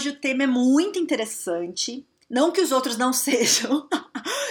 Hoje 0.00 0.08
o 0.08 0.16
tema 0.16 0.44
é 0.44 0.46
muito 0.46 0.98
interessante. 0.98 2.06
Não 2.28 2.50
que 2.50 2.60
os 2.60 2.72
outros 2.72 2.96
não 2.96 3.12
sejam, 3.12 3.86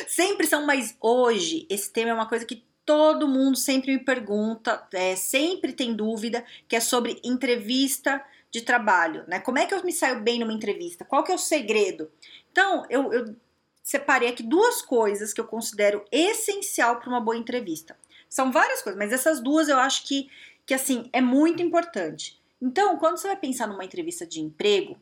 sempre 0.07 0.45
são, 0.45 0.63
mas 0.65 0.95
hoje 1.01 1.65
esse 1.69 1.91
tema 1.91 2.11
é 2.11 2.13
uma 2.13 2.29
coisa 2.29 2.45
que 2.45 2.63
todo 2.85 3.27
mundo 3.27 3.57
sempre 3.57 3.93
me 3.93 4.03
pergunta, 4.03 4.87
é, 4.93 5.15
sempre 5.15 5.73
tem 5.73 5.95
dúvida, 5.95 6.45
que 6.67 6.75
é 6.75 6.79
sobre 6.79 7.19
entrevista 7.23 8.23
de 8.51 8.61
trabalho, 8.61 9.23
né? 9.27 9.39
Como 9.39 9.57
é 9.59 9.65
que 9.65 9.73
eu 9.73 9.83
me 9.83 9.91
saio 9.91 10.21
bem 10.21 10.39
numa 10.39 10.53
entrevista? 10.53 11.05
Qual 11.05 11.23
que 11.23 11.31
é 11.31 11.35
o 11.35 11.39
segredo? 11.39 12.11
Então, 12.51 12.85
eu, 12.89 13.11
eu 13.13 13.35
separei 13.83 14.29
aqui 14.29 14.43
duas 14.43 14.81
coisas 14.81 15.33
que 15.33 15.41
eu 15.41 15.45
considero 15.45 16.03
essencial 16.11 16.99
para 16.99 17.09
uma 17.09 17.21
boa 17.21 17.37
entrevista. 17.37 17.97
São 18.27 18.51
várias 18.51 18.81
coisas, 18.81 18.97
mas 18.97 19.11
essas 19.11 19.39
duas 19.39 19.67
eu 19.67 19.77
acho 19.77 20.05
que, 20.05 20.29
que 20.65 20.73
assim, 20.73 21.09
é 21.13 21.21
muito 21.21 21.61
importante. 21.61 22.39
Então, 22.61 22.97
quando 22.97 23.17
você 23.17 23.27
vai 23.27 23.37
pensar 23.37 23.67
numa 23.67 23.85
entrevista 23.85 24.25
de 24.25 24.41
emprego, 24.41 24.99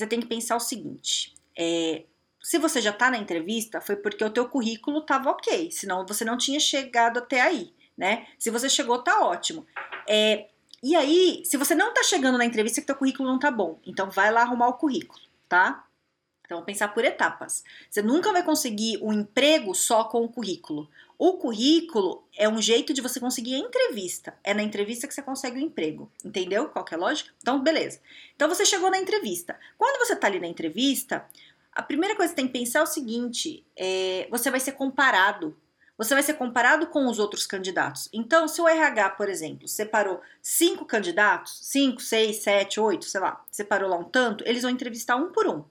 você 0.00 0.06
tem 0.06 0.20
que 0.20 0.26
pensar 0.26 0.56
o 0.56 0.60
seguinte: 0.60 1.34
é, 1.56 2.04
se 2.42 2.58
você 2.58 2.80
já 2.80 2.90
está 2.90 3.10
na 3.10 3.18
entrevista, 3.18 3.80
foi 3.80 3.96
porque 3.96 4.24
o 4.24 4.30
teu 4.30 4.48
currículo 4.48 5.00
estava 5.00 5.30
ok, 5.30 5.70
senão 5.70 6.06
você 6.06 6.24
não 6.24 6.38
tinha 6.38 6.58
chegado 6.58 7.18
até 7.18 7.40
aí, 7.40 7.72
né? 7.96 8.26
Se 8.38 8.50
você 8.50 8.68
chegou, 8.68 9.02
tá 9.02 9.24
ótimo. 9.24 9.66
É, 10.08 10.48
e 10.82 10.96
aí, 10.96 11.42
se 11.44 11.58
você 11.58 11.74
não 11.74 11.90
está 11.90 12.02
chegando 12.02 12.38
na 12.38 12.46
entrevista, 12.46 12.80
é 12.80 12.82
que 12.82 12.86
teu 12.86 12.96
currículo 12.96 13.28
não 13.28 13.38
tá 13.38 13.50
bom, 13.50 13.78
então 13.86 14.10
vai 14.10 14.32
lá 14.32 14.40
arrumar 14.40 14.68
o 14.68 14.74
currículo, 14.74 15.20
tá? 15.48 15.84
Então, 16.50 16.64
pensar 16.64 16.88
por 16.88 17.04
etapas. 17.04 17.62
Você 17.88 18.02
nunca 18.02 18.32
vai 18.32 18.42
conseguir 18.42 18.98
um 19.00 19.12
emprego 19.12 19.72
só 19.72 20.02
com 20.02 20.24
o 20.24 20.28
currículo. 20.28 20.90
O 21.16 21.34
currículo 21.34 22.24
é 22.36 22.48
um 22.48 22.60
jeito 22.60 22.92
de 22.92 23.00
você 23.00 23.20
conseguir 23.20 23.54
a 23.54 23.58
entrevista. 23.58 24.34
É 24.42 24.52
na 24.52 24.60
entrevista 24.60 25.06
que 25.06 25.14
você 25.14 25.22
consegue 25.22 25.58
o 25.58 25.62
emprego. 25.62 26.10
Entendeu 26.24 26.68
qual 26.68 26.84
é 26.90 26.94
a 26.96 26.98
lógica? 26.98 27.30
Então, 27.40 27.62
beleza. 27.62 28.00
Então, 28.34 28.48
você 28.48 28.66
chegou 28.66 28.90
na 28.90 28.98
entrevista. 28.98 29.56
Quando 29.78 30.04
você 30.04 30.14
está 30.14 30.26
ali 30.26 30.40
na 30.40 30.48
entrevista, 30.48 31.24
a 31.70 31.82
primeira 31.82 32.16
coisa 32.16 32.34
que 32.34 32.40
você 32.40 32.42
tem 32.42 32.52
que 32.52 32.58
pensar 32.58 32.80
é 32.80 32.82
o 32.82 32.86
seguinte: 32.86 33.64
é, 33.76 34.26
você 34.28 34.50
vai 34.50 34.58
ser 34.58 34.72
comparado. 34.72 35.56
Você 35.96 36.14
vai 36.14 36.22
ser 36.24 36.34
comparado 36.34 36.88
com 36.88 37.06
os 37.06 37.20
outros 37.20 37.46
candidatos. 37.46 38.08
Então, 38.12 38.48
se 38.48 38.60
o 38.60 38.66
RH, 38.66 39.10
por 39.10 39.28
exemplo, 39.28 39.68
separou 39.68 40.20
cinco 40.42 40.84
candidatos, 40.84 41.60
cinco, 41.62 42.02
seis, 42.02 42.38
sete, 42.38 42.80
oito, 42.80 43.04
sei 43.04 43.20
lá, 43.20 43.44
separou 43.52 43.88
lá 43.88 43.98
um 43.98 44.04
tanto, 44.04 44.42
eles 44.48 44.62
vão 44.62 44.70
entrevistar 44.72 45.14
um 45.14 45.30
por 45.30 45.46
um 45.46 45.62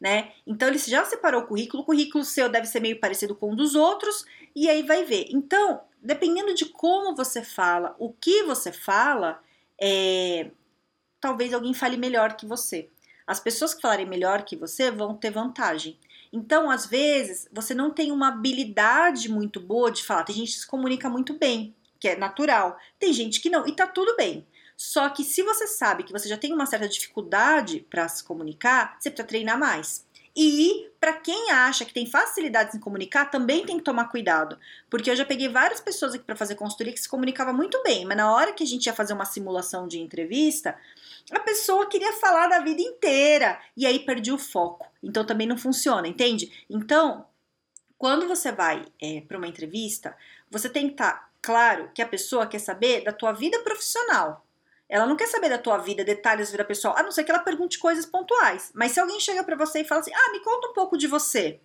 né? 0.00 0.32
Então 0.46 0.68
ele 0.68 0.78
já 0.78 1.04
separou 1.04 1.42
o 1.42 1.46
currículo, 1.46 1.82
o 1.82 1.86
currículo 1.86 2.24
seu 2.24 2.48
deve 2.48 2.66
ser 2.66 2.80
meio 2.80 3.00
parecido 3.00 3.34
com 3.34 3.52
o 3.52 3.56
dos 3.56 3.74
outros, 3.74 4.24
e 4.54 4.68
aí 4.68 4.82
vai 4.82 5.04
ver. 5.04 5.26
Então, 5.30 5.80
dependendo 6.00 6.54
de 6.54 6.66
como 6.66 7.14
você 7.14 7.42
fala, 7.42 7.94
o 7.98 8.12
que 8.12 8.42
você 8.44 8.72
fala, 8.72 9.40
é, 9.80 10.50
talvez 11.20 11.52
alguém 11.52 11.74
fale 11.74 11.96
melhor 11.96 12.36
que 12.36 12.46
você. 12.46 12.88
As 13.26 13.40
pessoas 13.40 13.74
que 13.74 13.82
falarem 13.82 14.06
melhor 14.06 14.44
que 14.44 14.56
você 14.56 14.90
vão 14.90 15.16
ter 15.16 15.30
vantagem. 15.30 15.98
Então, 16.32 16.70
às 16.70 16.86
vezes, 16.86 17.48
você 17.52 17.74
não 17.74 17.90
tem 17.90 18.12
uma 18.12 18.28
habilidade 18.28 19.28
muito 19.28 19.58
boa 19.58 19.90
de 19.90 20.04
falar. 20.04 20.22
Tem 20.22 20.36
gente 20.36 20.52
que 20.52 20.60
se 20.60 20.66
comunica 20.66 21.08
muito 21.08 21.34
bem, 21.34 21.74
que 21.98 22.08
é 22.08 22.16
natural. 22.16 22.78
Tem 22.98 23.12
gente 23.12 23.40
que 23.40 23.50
não, 23.50 23.66
e 23.66 23.72
tá 23.72 23.86
tudo 23.86 24.14
bem. 24.16 24.46
Só 24.76 25.08
que 25.08 25.24
se 25.24 25.42
você 25.42 25.66
sabe 25.66 26.02
que 26.02 26.12
você 26.12 26.28
já 26.28 26.36
tem 26.36 26.52
uma 26.52 26.66
certa 26.66 26.88
dificuldade 26.88 27.80
para 27.88 28.06
se 28.08 28.22
comunicar, 28.22 28.96
você 28.98 29.10
precisa 29.10 29.26
treinar 29.26 29.58
mais. 29.58 30.06
E 30.36 30.90
para 31.00 31.14
quem 31.14 31.50
acha 31.50 31.86
que 31.86 31.94
tem 31.94 32.04
facilidades 32.04 32.74
em 32.74 32.78
comunicar, 32.80 33.30
também 33.30 33.64
tem 33.64 33.78
que 33.78 33.84
tomar 33.84 34.10
cuidado, 34.10 34.58
porque 34.90 35.10
eu 35.10 35.16
já 35.16 35.24
peguei 35.24 35.48
várias 35.48 35.80
pessoas 35.80 36.12
aqui 36.12 36.24
para 36.24 36.36
fazer 36.36 36.56
consultoria 36.56 36.92
que 36.92 37.00
se 37.00 37.08
comunicavam 37.08 37.54
muito 37.54 37.82
bem, 37.82 38.04
mas 38.04 38.18
na 38.18 38.30
hora 38.30 38.52
que 38.52 38.62
a 38.62 38.66
gente 38.66 38.84
ia 38.84 38.92
fazer 38.92 39.14
uma 39.14 39.24
simulação 39.24 39.88
de 39.88 39.98
entrevista, 39.98 40.76
a 41.30 41.40
pessoa 41.40 41.88
queria 41.88 42.12
falar 42.12 42.48
da 42.48 42.58
vida 42.58 42.82
inteira 42.82 43.58
e 43.74 43.86
aí 43.86 44.00
perdi 44.00 44.30
o 44.30 44.36
foco. 44.36 44.86
Então 45.02 45.24
também 45.24 45.46
não 45.46 45.56
funciona, 45.56 46.06
entende? 46.06 46.52
Então, 46.68 47.26
quando 47.96 48.28
você 48.28 48.52
vai 48.52 48.84
é, 49.00 49.22
para 49.22 49.38
uma 49.38 49.48
entrevista, 49.48 50.14
você 50.50 50.68
tem 50.68 50.88
que 50.88 50.94
estar 50.94 51.12
tá 51.12 51.28
claro 51.40 51.90
que 51.94 52.02
a 52.02 52.06
pessoa 52.06 52.46
quer 52.46 52.58
saber 52.58 53.04
da 53.04 53.12
tua 53.12 53.32
vida 53.32 53.58
profissional. 53.60 54.45
Ela 54.88 55.06
não 55.06 55.16
quer 55.16 55.26
saber 55.26 55.48
da 55.48 55.58
tua 55.58 55.78
vida, 55.78 56.04
detalhes 56.04 56.48
da 56.48 56.52
vida 56.52 56.64
pessoal, 56.64 56.96
a 56.96 57.02
não 57.02 57.10
ser 57.10 57.24
que 57.24 57.30
ela 57.30 57.40
pergunte 57.40 57.78
coisas 57.78 58.06
pontuais. 58.06 58.70
Mas 58.74 58.92
se 58.92 59.00
alguém 59.00 59.18
chega 59.18 59.42
para 59.42 59.56
você 59.56 59.80
e 59.80 59.84
fala 59.84 60.00
assim: 60.00 60.12
"Ah, 60.14 60.32
me 60.32 60.40
conta 60.40 60.68
um 60.68 60.72
pouco 60.72 60.96
de 60.96 61.06
você". 61.06 61.60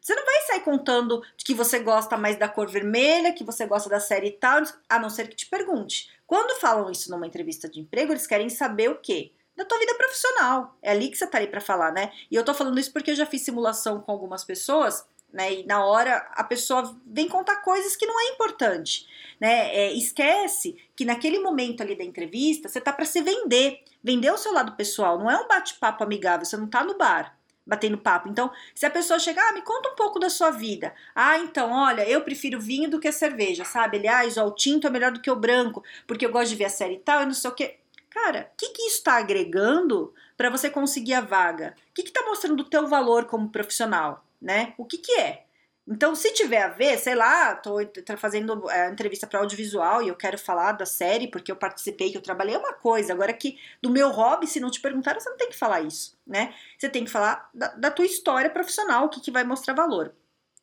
Você 0.00 0.14
não 0.14 0.24
vai 0.24 0.40
sair 0.42 0.60
contando 0.60 1.22
que 1.36 1.54
você 1.54 1.80
gosta 1.80 2.16
mais 2.16 2.38
da 2.38 2.48
cor 2.48 2.70
vermelha, 2.70 3.32
que 3.32 3.44
você 3.44 3.66
gosta 3.66 3.90
da 3.90 4.00
série 4.00 4.30
tal, 4.30 4.62
a 4.88 4.98
não 4.98 5.10
ser 5.10 5.28
que 5.28 5.36
te 5.36 5.46
pergunte. 5.46 6.08
Quando 6.26 6.58
falam 6.60 6.90
isso 6.90 7.10
numa 7.10 7.26
entrevista 7.26 7.68
de 7.68 7.80
emprego, 7.80 8.12
eles 8.12 8.26
querem 8.26 8.48
saber 8.48 8.90
o 8.90 8.98
quê? 8.98 9.32
Da 9.56 9.64
tua 9.64 9.78
vida 9.78 9.94
profissional. 9.96 10.76
É 10.80 10.92
ali 10.92 11.10
que 11.10 11.18
você 11.18 11.26
tá 11.26 11.38
aí 11.38 11.46
para 11.46 11.60
falar, 11.60 11.92
né? 11.92 12.12
E 12.30 12.36
eu 12.36 12.44
tô 12.44 12.54
falando 12.54 12.78
isso 12.78 12.92
porque 12.92 13.10
eu 13.10 13.14
já 13.16 13.26
fiz 13.26 13.42
simulação 13.42 14.00
com 14.00 14.12
algumas 14.12 14.44
pessoas 14.44 15.04
né? 15.32 15.54
E 15.54 15.66
na 15.66 15.84
hora 15.84 16.16
a 16.34 16.44
pessoa 16.44 16.96
vem 17.06 17.28
contar 17.28 17.56
coisas 17.56 17.96
que 17.96 18.06
não 18.06 18.18
é 18.20 18.32
importante, 18.32 19.06
né? 19.40 19.74
É, 19.74 19.92
esquece 19.92 20.76
que 20.96 21.04
naquele 21.04 21.38
momento 21.38 21.82
ali 21.82 21.96
da 21.96 22.04
entrevista 22.04 22.68
você 22.68 22.80
tá 22.80 22.92
para 22.92 23.04
se 23.04 23.20
vender, 23.20 23.82
vender 24.02 24.30
o 24.30 24.38
seu 24.38 24.52
lado 24.52 24.72
pessoal, 24.72 25.18
não 25.18 25.30
é 25.30 25.36
um 25.36 25.48
bate-papo 25.48 26.02
amigável, 26.02 26.44
você 26.44 26.56
não 26.56 26.66
tá 26.66 26.84
no 26.84 26.96
bar 26.96 27.38
batendo 27.68 27.98
papo. 27.98 28.30
Então, 28.30 28.50
se 28.74 28.86
a 28.86 28.90
pessoa 28.90 29.18
chegar, 29.18 29.50
ah, 29.50 29.52
me 29.52 29.60
conta 29.60 29.90
um 29.90 29.94
pouco 29.94 30.18
da 30.18 30.30
sua 30.30 30.50
vida. 30.50 30.94
Ah, 31.14 31.38
então, 31.38 31.70
olha, 31.70 32.08
eu 32.08 32.22
prefiro 32.22 32.58
vinho 32.58 32.88
do 32.88 32.98
que 32.98 33.12
cerveja, 33.12 33.62
sabe? 33.62 33.98
Aliás, 33.98 34.38
ó, 34.38 34.46
o 34.46 34.54
tinto 34.54 34.86
é 34.86 34.90
melhor 34.90 35.12
do 35.12 35.20
que 35.20 35.30
o 35.30 35.36
branco, 35.36 35.84
porque 36.06 36.24
eu 36.24 36.32
gosto 36.32 36.48
de 36.48 36.56
ver 36.56 36.64
a 36.64 36.70
série 36.70 36.94
e 36.94 37.00
tal, 37.00 37.22
e 37.22 37.26
não 37.26 37.34
sei 37.34 37.50
o 37.50 37.54
quê. 37.54 37.76
Cara, 38.08 38.50
o 38.54 38.56
que, 38.56 38.70
que 38.70 38.82
isso 38.82 38.96
está 38.96 39.18
agregando 39.18 40.14
para 40.34 40.48
você 40.48 40.70
conseguir 40.70 41.12
a 41.12 41.20
vaga? 41.20 41.74
O 41.90 41.94
que 41.94 42.00
está 42.00 42.24
mostrando 42.24 42.60
o 42.60 42.64
teu 42.64 42.88
valor 42.88 43.26
como 43.26 43.50
profissional? 43.50 44.24
Né? 44.40 44.74
O 44.78 44.84
que 44.84 44.98
que 44.98 45.12
é? 45.18 45.44
Então, 45.90 46.14
se 46.14 46.30
tiver 46.34 46.60
a 46.60 46.68
ver, 46.68 46.98
sei 46.98 47.14
lá, 47.14 47.54
tô 47.54 47.78
fazendo 48.18 48.70
é, 48.70 48.90
entrevista 48.90 49.26
para 49.26 49.40
audiovisual 49.40 50.02
e 50.02 50.08
eu 50.08 50.14
quero 50.14 50.36
falar 50.36 50.72
da 50.72 50.84
série 50.84 51.28
porque 51.28 51.50
eu 51.50 51.56
participei, 51.56 52.10
que 52.10 52.18
eu 52.18 52.22
trabalhei, 52.22 52.54
é 52.54 52.58
uma 52.58 52.74
coisa. 52.74 53.14
Agora 53.14 53.32
que 53.32 53.58
do 53.80 53.88
meu 53.88 54.10
hobby, 54.10 54.46
se 54.46 54.60
não 54.60 54.70
te 54.70 54.80
perguntaram, 54.82 55.18
você 55.18 55.30
não 55.30 55.38
tem 55.38 55.48
que 55.48 55.56
falar 55.56 55.80
isso, 55.80 56.18
né? 56.26 56.54
Você 56.78 56.90
tem 56.90 57.06
que 57.06 57.10
falar 57.10 57.48
da, 57.54 57.68
da 57.68 57.90
tua 57.90 58.04
história 58.04 58.50
profissional, 58.50 59.06
o 59.06 59.08
que, 59.08 59.18
que 59.18 59.30
vai 59.30 59.44
mostrar 59.44 59.72
valor. 59.72 60.14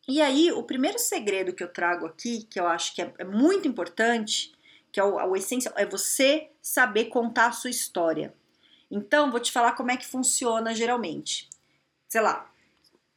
E 0.07 0.21
aí, 0.21 0.51
o 0.51 0.61
primeiro 0.61 0.99
segredo 0.99 1.53
que 1.53 1.63
eu 1.63 1.73
trago 1.73 2.05
aqui, 2.05 2.43
que 2.43 2.59
eu 2.59 2.67
acho 2.67 2.93
que 2.93 3.01
é, 3.01 3.11
é 3.17 3.23
muito 3.23 3.67
importante, 3.67 4.53
que 4.91 4.99
é 4.99 5.03
o, 5.03 5.15
o 5.15 5.35
essencial, 5.35 5.73
é 5.75 5.87
você 5.87 6.51
saber 6.61 7.05
contar 7.05 7.47
a 7.47 7.51
sua 7.51 7.71
história. 7.71 8.31
Então, 8.91 9.31
vou 9.31 9.39
te 9.39 9.51
falar 9.51 9.71
como 9.71 9.89
é 9.89 9.97
que 9.97 10.05
funciona 10.05 10.75
geralmente. 10.75 11.49
Sei 12.07 12.21
lá, 12.21 12.47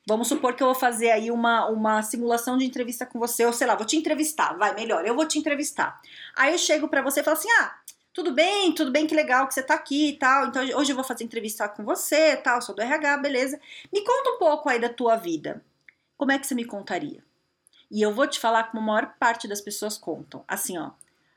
Vamos 0.08 0.28
supor 0.28 0.54
que 0.54 0.62
eu 0.62 0.68
vou 0.68 0.74
fazer 0.74 1.10
aí 1.10 1.30
uma, 1.30 1.66
uma 1.66 2.02
simulação 2.02 2.56
de 2.56 2.64
entrevista 2.64 3.04
com 3.04 3.18
você, 3.18 3.44
ou 3.44 3.52
sei 3.52 3.66
lá, 3.66 3.74
vou 3.74 3.84
te 3.84 3.94
entrevistar, 3.94 4.56
vai, 4.56 4.74
melhor, 4.74 5.06
eu 5.06 5.14
vou 5.14 5.28
te 5.28 5.38
entrevistar. 5.38 6.00
Aí 6.34 6.54
eu 6.54 6.58
chego 6.58 6.88
para 6.88 7.02
você 7.02 7.20
e 7.20 7.22
falo 7.22 7.36
assim: 7.36 7.50
ah, 7.60 7.76
tudo 8.10 8.32
bem, 8.32 8.72
tudo 8.72 8.90
bem, 8.90 9.06
que 9.06 9.14
legal 9.14 9.46
que 9.46 9.52
você 9.52 9.62
tá 9.62 9.74
aqui 9.74 10.08
e 10.08 10.12
tal. 10.14 10.46
Então 10.46 10.62
hoje 10.62 10.92
eu 10.92 10.96
vou 10.96 11.04
fazer 11.04 11.24
entrevista 11.24 11.68
com 11.68 11.84
você 11.84 12.38
tal, 12.38 12.62
sou 12.62 12.74
do 12.74 12.80
RH, 12.80 13.18
beleza. 13.18 13.60
Me 13.92 14.02
conta 14.02 14.30
um 14.30 14.38
pouco 14.38 14.70
aí 14.70 14.80
da 14.80 14.88
tua 14.88 15.14
vida. 15.14 15.62
Como 16.16 16.32
é 16.32 16.38
que 16.38 16.46
você 16.46 16.54
me 16.54 16.64
contaria? 16.64 17.22
E 17.90 18.00
eu 18.00 18.14
vou 18.14 18.26
te 18.26 18.40
falar 18.40 18.70
como 18.70 18.82
a 18.82 18.86
maior 18.86 19.14
parte 19.18 19.46
das 19.46 19.60
pessoas 19.60 19.98
contam. 19.98 20.42
Assim, 20.48 20.78
ó. 20.78 20.92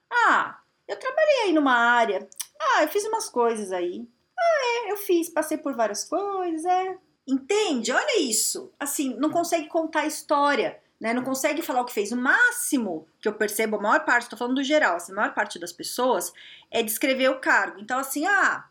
Ah, 0.10 0.60
eu 0.88 0.98
trabalhei 0.98 1.42
aí 1.44 1.52
numa 1.52 1.76
área. 1.76 2.26
Ah, 2.58 2.84
eu 2.84 2.88
fiz 2.88 3.04
umas 3.04 3.28
coisas 3.28 3.74
aí. 3.74 4.08
Ah, 4.40 4.88
é, 4.88 4.92
eu 4.94 4.98
fiz, 4.98 5.28
passei 5.28 5.58
por 5.58 5.76
várias 5.76 6.06
coisas, 6.06 6.64
é. 6.64 6.98
Entende? 7.28 7.92
Olha 7.92 8.22
isso. 8.22 8.72
Assim, 8.80 9.14
não 9.16 9.30
consegue 9.30 9.68
contar 9.68 10.02
a 10.02 10.08
história, 10.08 10.80
né? 11.00 11.14
Não 11.14 11.24
consegue 11.24 11.62
falar 11.62 11.82
o 11.82 11.86
que 11.86 11.94
fez. 11.94 12.12
O 12.12 12.18
máximo 12.18 13.08
que 13.20 13.28
eu 13.28 13.34
percebo, 13.34 13.78
a 13.78 13.82
maior 13.82 14.06
parte, 14.06 14.24
estou 14.24 14.40
falando 14.40 14.56
do 14.56 14.64
geral, 14.64 14.96
assim, 14.96 15.12
a 15.12 15.16
maior 15.16 15.34
parte 15.34 15.60
das 15.60 15.72
pessoas 15.72 16.34
é 16.70 16.82
descrever 16.84 17.30
o 17.30 17.40
cargo. 17.40 17.80
Então, 17.80 18.00
assim, 18.00 18.26
ah, 18.26 18.66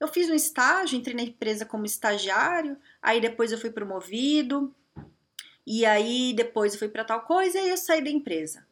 eu 0.00 0.08
fiz 0.08 0.28
um 0.28 0.34
estágio, 0.34 0.98
entrei 0.98 1.14
na 1.14 1.22
empresa 1.22 1.64
como 1.64 1.86
estagiário, 1.86 2.76
aí 3.00 3.20
depois 3.20 3.52
eu 3.52 3.58
fui 3.58 3.70
promovido, 3.70 4.74
e 5.66 5.86
aí 5.86 6.32
depois 6.34 6.72
eu 6.72 6.78
fui 6.78 6.88
para 6.88 7.04
tal 7.04 7.20
coisa 7.20 7.56
e 7.56 7.60
aí 7.60 7.70
eu 7.70 7.76
saí 7.76 8.02
da 8.02 8.10
empresa. 8.10 8.66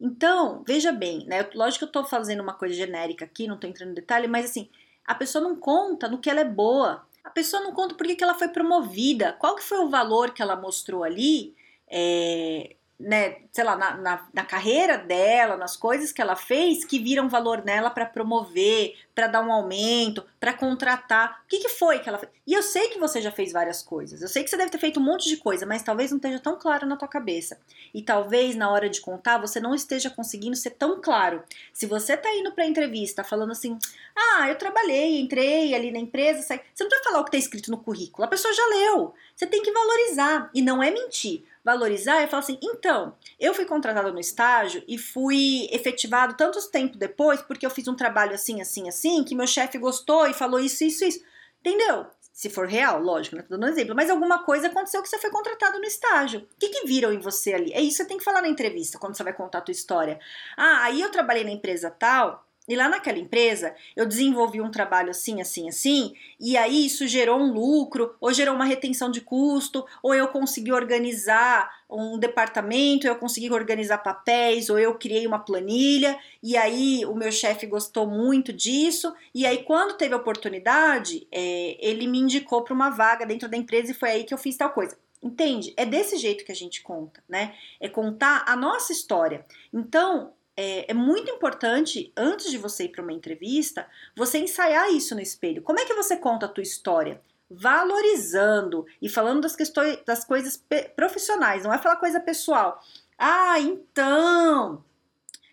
Então, 0.00 0.64
veja 0.66 0.90
bem, 0.90 1.24
né? 1.26 1.48
Lógico 1.54 1.80
que 1.80 1.84
eu 1.84 2.00
estou 2.00 2.04
fazendo 2.04 2.40
uma 2.40 2.54
coisa 2.54 2.74
genérica 2.74 3.24
aqui, 3.24 3.46
não 3.46 3.54
estou 3.54 3.70
entrando 3.70 3.90
em 3.90 3.94
detalhe, 3.94 4.26
mas 4.26 4.46
assim, 4.46 4.68
a 5.04 5.14
pessoa 5.14 5.44
não 5.44 5.54
conta 5.54 6.08
no 6.08 6.18
que 6.18 6.28
ela 6.28 6.40
é 6.40 6.44
boa. 6.44 7.06
A 7.24 7.30
pessoa 7.30 7.62
não 7.62 7.72
conta 7.72 7.94
por 7.94 8.06
que 8.06 8.22
ela 8.22 8.34
foi 8.34 8.48
promovida, 8.48 9.32
qual 9.34 9.56
que 9.56 9.62
foi 9.62 9.78
o 9.78 9.88
valor 9.88 10.32
que 10.32 10.42
ela 10.42 10.56
mostrou 10.56 11.04
ali, 11.04 11.54
é, 11.88 12.76
né, 12.98 13.38
sei 13.50 13.64
lá, 13.64 13.76
na, 13.76 13.96
na, 13.96 14.28
na, 14.32 14.44
carreira 14.44 14.96
dela, 14.96 15.56
nas 15.56 15.76
coisas 15.76 16.12
que 16.12 16.22
ela 16.22 16.36
fez, 16.36 16.84
que 16.84 17.00
viram 17.00 17.28
valor 17.28 17.64
nela 17.64 17.90
para 17.90 18.06
promover, 18.06 18.96
para 19.14 19.26
dar 19.26 19.42
um 19.42 19.52
aumento, 19.52 20.24
para 20.38 20.52
contratar. 20.52 21.42
O 21.44 21.48
que, 21.48 21.58
que 21.58 21.68
foi 21.68 21.98
que 21.98 22.08
ela 22.08 22.18
fez? 22.18 22.30
E 22.46 22.54
eu 22.54 22.62
sei 22.62 22.88
que 22.88 22.98
você 22.98 23.20
já 23.20 23.32
fez 23.32 23.52
várias 23.52 23.82
coisas. 23.82 24.22
Eu 24.22 24.28
sei 24.28 24.44
que 24.44 24.50
você 24.50 24.56
deve 24.56 24.70
ter 24.70 24.78
feito 24.78 25.00
um 25.00 25.02
monte 25.02 25.28
de 25.28 25.36
coisa, 25.36 25.66
mas 25.66 25.82
talvez 25.82 26.10
não 26.10 26.18
esteja 26.18 26.38
tão 26.38 26.56
claro 26.56 26.86
na 26.86 26.96
tua 26.96 27.08
cabeça. 27.08 27.58
E 27.92 28.02
talvez 28.02 28.54
na 28.54 28.70
hora 28.70 28.88
de 28.88 29.00
contar 29.00 29.38
você 29.38 29.58
não 29.58 29.74
esteja 29.74 30.08
conseguindo 30.08 30.56
ser 30.56 30.70
tão 30.70 31.00
claro. 31.00 31.42
Se 31.72 31.86
você 31.86 32.16
tá 32.16 32.32
indo 32.34 32.52
para 32.52 32.66
entrevista 32.66 33.24
falando 33.24 33.50
assim: 33.50 33.76
"Ah, 34.16 34.48
eu 34.48 34.56
trabalhei, 34.56 35.20
entrei 35.20 35.74
ali 35.74 35.90
na 35.90 35.98
empresa", 35.98 36.42
você 36.42 36.84
não 36.84 36.90
vai 36.90 37.02
falar 37.02 37.20
o 37.20 37.24
que 37.24 37.32
tá 37.32 37.38
escrito 37.38 37.70
no 37.70 37.78
currículo. 37.78 38.24
A 38.24 38.30
pessoa 38.30 38.54
já 38.54 38.66
leu. 38.66 39.12
Você 39.34 39.46
tem 39.46 39.62
que 39.62 39.72
valorizar 39.72 40.50
e 40.54 40.62
não 40.62 40.82
é 40.82 40.90
mentir 40.90 41.44
valorizar 41.64 42.20
é 42.20 42.26
falar 42.26 42.40
assim: 42.40 42.58
então, 42.62 43.16
eu 43.38 43.54
fui 43.54 43.64
contratada 43.64 44.10
no 44.10 44.20
estágio 44.20 44.82
e 44.86 44.98
fui 44.98 45.68
efetivado 45.70 46.36
tantos 46.36 46.66
tempo 46.66 46.96
depois 46.96 47.42
porque 47.42 47.64
eu 47.64 47.70
fiz 47.70 47.86
um 47.88 47.96
trabalho 47.96 48.34
assim, 48.34 48.60
assim, 48.60 48.88
assim, 48.88 49.24
que 49.24 49.34
meu 49.34 49.46
chefe 49.46 49.78
gostou 49.78 50.26
e 50.26 50.34
falou 50.34 50.60
isso, 50.60 50.84
isso, 50.84 51.04
isso. 51.04 51.20
Entendeu? 51.60 52.06
Se 52.32 52.48
for 52.48 52.66
real, 52.66 53.00
lógico, 53.00 53.36
né? 53.36 53.42
Tô 53.42 53.50
dando 53.50 53.66
um 53.66 53.68
exemplo. 53.68 53.94
Mas 53.94 54.10
alguma 54.10 54.42
coisa 54.42 54.66
aconteceu 54.66 55.02
que 55.02 55.08
você 55.08 55.18
foi 55.18 55.30
contratado 55.30 55.78
no 55.78 55.84
estágio. 55.84 56.40
O 56.40 56.58
que, 56.58 56.70
que 56.70 56.86
viram 56.86 57.12
em 57.12 57.18
você 57.18 57.52
ali? 57.52 57.72
É 57.72 57.80
isso 57.80 57.98
que 57.98 58.02
você 58.02 58.08
tem 58.08 58.18
que 58.18 58.24
falar 58.24 58.40
na 58.40 58.48
entrevista, 58.48 58.98
quando 58.98 59.16
você 59.16 59.22
vai 59.22 59.34
contar 59.34 59.58
a 59.58 59.60
tua 59.60 59.72
história. 59.72 60.18
Ah, 60.56 60.84
aí 60.84 61.00
eu 61.00 61.10
trabalhei 61.10 61.44
na 61.44 61.50
empresa 61.50 61.90
tal 61.90 62.44
e 62.68 62.76
lá 62.76 62.88
naquela 62.88 63.18
empresa, 63.18 63.74
eu 63.96 64.06
desenvolvi 64.06 64.60
um 64.60 64.70
trabalho 64.70 65.10
assim, 65.10 65.40
assim, 65.40 65.68
assim, 65.68 66.14
e 66.38 66.56
aí 66.56 66.86
isso 66.86 67.08
gerou 67.08 67.38
um 67.40 67.52
lucro, 67.52 68.14
ou 68.20 68.32
gerou 68.32 68.54
uma 68.54 68.64
retenção 68.64 69.10
de 69.10 69.20
custo, 69.20 69.84
ou 70.00 70.14
eu 70.14 70.28
consegui 70.28 70.72
organizar 70.72 71.68
um 71.90 72.16
departamento, 72.18 73.06
eu 73.06 73.16
consegui 73.16 73.52
organizar 73.52 73.98
papéis, 73.98 74.70
ou 74.70 74.78
eu 74.78 74.94
criei 74.94 75.26
uma 75.26 75.40
planilha, 75.40 76.16
e 76.40 76.56
aí 76.56 77.04
o 77.04 77.14
meu 77.14 77.32
chefe 77.32 77.66
gostou 77.66 78.06
muito 78.06 78.52
disso, 78.52 79.12
e 79.34 79.44
aí 79.44 79.64
quando 79.64 79.96
teve 79.96 80.14
oportunidade, 80.14 81.26
é, 81.32 81.76
ele 81.80 82.06
me 82.06 82.20
indicou 82.20 82.62
para 82.62 82.74
uma 82.74 82.90
vaga 82.90 83.26
dentro 83.26 83.48
da 83.48 83.56
empresa 83.56 83.90
e 83.90 83.94
foi 83.94 84.10
aí 84.10 84.24
que 84.24 84.32
eu 84.32 84.38
fiz 84.38 84.56
tal 84.56 84.70
coisa. 84.70 84.96
Entende? 85.20 85.72
É 85.76 85.86
desse 85.86 86.16
jeito 86.16 86.44
que 86.44 86.50
a 86.50 86.54
gente 86.54 86.82
conta, 86.82 87.22
né? 87.28 87.54
É 87.78 87.88
contar 87.88 88.42
a 88.44 88.56
nossa 88.56 88.92
história. 88.92 89.46
Então, 89.72 90.32
é, 90.56 90.90
é, 90.90 90.94
muito 90.94 91.30
importante, 91.30 92.12
antes 92.16 92.50
de 92.50 92.58
você 92.58 92.84
ir 92.84 92.88
para 92.90 93.02
uma 93.02 93.12
entrevista, 93.12 93.86
você 94.16 94.38
ensaiar 94.38 94.90
isso 94.90 95.14
no 95.14 95.20
espelho. 95.20 95.62
Como 95.62 95.80
é 95.80 95.84
que 95.84 95.94
você 95.94 96.16
conta 96.16 96.46
a 96.46 96.48
tua 96.48 96.62
história? 96.62 97.20
Valorizando 97.50 98.86
e 99.00 99.08
falando 99.08 99.42
das 99.42 99.56
questões, 99.56 99.98
das 100.06 100.24
coisas 100.24 100.62
profissionais, 100.96 101.64
não 101.64 101.72
é 101.72 101.78
falar 101.78 101.96
coisa 101.96 102.20
pessoal. 102.20 102.82
Ah, 103.18 103.58
então, 103.60 104.84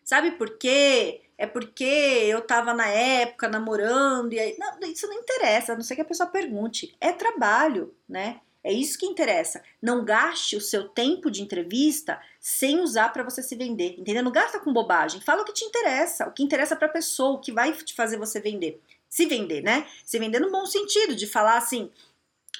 sabe 0.03 0.31
por 0.31 0.57
quê? 0.57 1.21
É 1.37 1.45
porque 1.47 1.83
eu 1.83 2.41
tava 2.41 2.73
na 2.73 2.87
época 2.87 3.47
namorando 3.47 4.33
e 4.33 4.39
aí. 4.39 4.57
Não, 4.57 4.77
isso 4.89 5.07
não 5.07 5.13
interessa, 5.13 5.71
a 5.71 5.75
não 5.75 5.83
ser 5.83 5.95
que 5.95 6.01
a 6.01 6.05
pessoa 6.05 6.29
pergunte. 6.29 6.95
É 6.99 7.13
trabalho, 7.13 7.95
né? 8.07 8.41
É 8.63 8.73
isso 8.73 8.97
que 8.97 9.05
interessa. 9.05 9.63
Não 9.81 10.03
gaste 10.03 10.55
o 10.55 10.61
seu 10.61 10.87
tempo 10.89 11.31
de 11.31 11.41
entrevista 11.41 12.19
sem 12.39 12.79
usar 12.81 13.09
para 13.09 13.23
você 13.23 13.41
se 13.41 13.55
vender, 13.55 13.95
entendeu? 13.97 14.23
Não 14.23 14.31
gasta 14.31 14.59
com 14.59 14.73
bobagem. 14.73 15.21
Fala 15.21 15.41
o 15.41 15.45
que 15.45 15.53
te 15.53 15.63
interessa, 15.63 16.27
o 16.27 16.31
que 16.31 16.43
interessa 16.43 16.75
para 16.75 16.87
a 16.87 16.91
pessoa, 16.91 17.35
o 17.35 17.39
que 17.39 17.51
vai 17.51 17.71
te 17.71 17.93
fazer 17.93 18.17
você 18.17 18.39
vender. 18.41 18.81
Se 19.07 19.25
vender, 19.25 19.61
né? 19.61 19.87
Se 20.05 20.19
vender 20.19 20.39
no 20.39 20.51
bom 20.51 20.65
sentido, 20.65 21.15
de 21.15 21.25
falar 21.25 21.57
assim: 21.57 21.89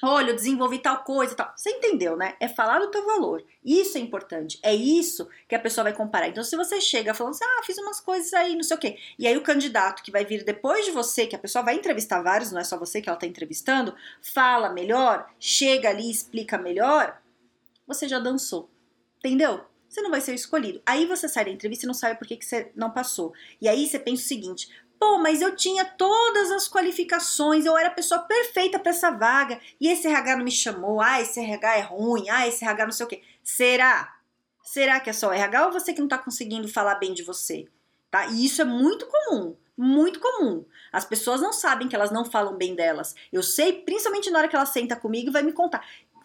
olha, 0.02 0.30
eu 0.30 0.36
desenvolvi 0.36 0.78
tal 0.78 1.02
coisa 1.04 1.34
tal. 1.34 1.52
Você 1.56 1.70
entendeu, 1.70 2.16
né? 2.16 2.34
É 2.40 2.48
falar 2.48 2.78
do 2.78 2.90
teu 2.90 3.04
valor. 3.04 3.44
Isso 3.64 3.98
é 3.98 4.00
importante. 4.00 4.58
É 4.62 4.74
isso 4.74 5.28
que 5.48 5.54
a 5.54 5.58
pessoa 5.58 5.84
vai 5.84 5.92
comparar. 5.92 6.28
Então, 6.28 6.44
se 6.44 6.56
você 6.56 6.80
chega 6.80 7.14
falando 7.14 7.34
assim, 7.34 7.44
ah, 7.44 7.62
fiz 7.64 7.78
umas 7.78 8.00
coisas 8.00 8.32
aí, 8.32 8.54
não 8.54 8.62
sei 8.62 8.76
o 8.76 8.80
quê. 8.80 8.98
E 9.18 9.26
aí 9.26 9.36
o 9.36 9.42
candidato 9.42 10.02
que 10.02 10.10
vai 10.10 10.24
vir 10.24 10.44
depois 10.44 10.84
de 10.84 10.90
você, 10.90 11.26
que 11.26 11.36
a 11.36 11.38
pessoa 11.38 11.64
vai 11.64 11.74
entrevistar 11.74 12.22
vários, 12.22 12.52
não 12.52 12.60
é 12.60 12.64
só 12.64 12.78
você 12.78 13.00
que 13.00 13.08
ela 13.08 13.16
está 13.16 13.26
entrevistando, 13.26 13.94
fala 14.22 14.70
melhor, 14.70 15.28
chega 15.38 15.88
ali 15.88 16.10
explica 16.10 16.58
melhor, 16.58 17.20
você 17.86 18.08
já 18.08 18.18
dançou. 18.18 18.70
Entendeu? 19.18 19.64
Você 19.88 20.00
não 20.02 20.10
vai 20.10 20.20
ser 20.20 20.34
escolhido. 20.34 20.80
Aí 20.86 21.04
você 21.04 21.28
sai 21.28 21.44
da 21.44 21.50
entrevista 21.50 21.84
e 21.84 21.88
não 21.88 21.94
sabe 21.94 22.16
por 22.16 22.26
que, 22.26 22.36
que 22.36 22.44
você 22.44 22.70
não 22.76 22.92
passou. 22.92 23.32
E 23.60 23.68
aí 23.68 23.88
você 23.88 23.98
pensa 23.98 24.22
o 24.22 24.26
seguinte: 24.26 24.70
Pô, 25.00 25.16
mas 25.16 25.40
eu 25.40 25.56
tinha 25.56 25.82
todas 25.82 26.50
as 26.50 26.68
qualificações, 26.68 27.64
eu 27.64 27.74
era 27.74 27.88
a 27.88 27.92
pessoa 27.92 28.20
perfeita 28.20 28.78
para 28.78 28.90
essa 28.90 29.10
vaga 29.10 29.58
e 29.80 29.88
esse 29.88 30.06
RH 30.06 30.36
não 30.36 30.44
me 30.44 30.50
chamou. 30.50 31.00
Ah, 31.00 31.22
esse 31.22 31.40
RH 31.40 31.78
é 31.78 31.80
ruim. 31.80 32.28
Ah, 32.28 32.46
esse 32.46 32.62
RH 32.62 32.84
não 32.84 32.92
sei 32.92 33.06
o 33.06 33.08
quê. 33.08 33.22
Será? 33.42 34.14
Será 34.62 35.00
que 35.00 35.08
é 35.08 35.12
só 35.14 35.28
o 35.28 35.32
RH 35.32 35.66
ou 35.66 35.72
você 35.72 35.94
que 35.94 36.00
não 36.00 36.06
está 36.06 36.18
conseguindo 36.18 36.68
falar 36.68 36.96
bem 36.96 37.14
de 37.14 37.22
você? 37.22 37.66
Tá? 38.10 38.26
E 38.26 38.44
isso 38.44 38.60
é 38.60 38.64
muito 38.66 39.06
comum, 39.06 39.56
muito 39.74 40.20
comum. 40.20 40.66
As 40.92 41.06
pessoas 41.06 41.40
não 41.40 41.52
sabem 41.52 41.88
que 41.88 41.96
elas 41.96 42.10
não 42.10 42.26
falam 42.26 42.54
bem 42.54 42.74
delas. 42.74 43.14
Eu 43.32 43.42
sei, 43.42 43.72
principalmente 43.72 44.30
na 44.30 44.40
hora 44.40 44.48
que 44.48 44.56
ela 44.56 44.66
senta 44.66 44.96
comigo 44.96 45.30
e 45.30 45.32
vai 45.32 45.42
me 45.42 45.52
contar. 45.52 45.82